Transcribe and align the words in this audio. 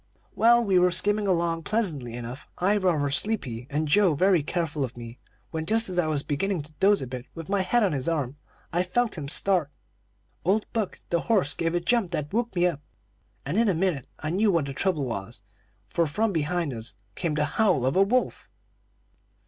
"Well, 0.33 0.63
we 0.65 0.79
were 0.79 0.89
skimming 0.89 1.27
along 1.27 1.61
pleasantly 1.61 2.15
enough, 2.15 2.47
I 2.57 2.75
rather 2.77 3.11
sleepy, 3.11 3.67
and 3.69 3.87
Joe 3.87 4.15
very 4.15 4.41
careful 4.41 4.83
of 4.83 4.97
me, 4.97 5.19
when, 5.51 5.67
just 5.67 5.89
as 5.89 5.99
I 5.99 6.07
was 6.07 6.23
beginning 6.23 6.63
to 6.63 6.73
doze 6.79 7.03
a 7.03 7.05
bit 7.05 7.27
with 7.35 7.49
my 7.49 7.61
head 7.61 7.83
on 7.83 7.91
his 7.91 8.09
arm 8.09 8.35
I 8.73 8.81
felt 8.81 9.15
him 9.15 9.27
start. 9.27 9.69
Old 10.43 10.65
Buck, 10.73 11.01
the 11.11 11.19
horse, 11.29 11.53
gave 11.53 11.75
a 11.75 11.79
jump 11.79 12.09
that 12.13 12.33
woke 12.33 12.55
me 12.55 12.65
up, 12.65 12.81
and 13.45 13.57
in 13.57 13.69
a 13.69 13.75
minute 13.75 14.07
I 14.17 14.31
knew 14.31 14.51
what 14.51 14.65
the 14.65 14.73
trouble 14.73 15.05
was, 15.05 15.43
for 15.87 16.07
from 16.07 16.31
behind 16.33 16.73
us 16.73 16.95
came 17.13 17.35
the 17.35 17.45
howl 17.45 17.85
of 17.85 17.95
a 17.95 18.01
wolf. 18.01 18.49